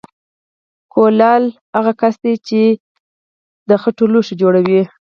[0.93, 1.43] کولال
[1.75, 2.59] هغه کس دی چې
[3.81, 4.81] خټین لوښي جوړوي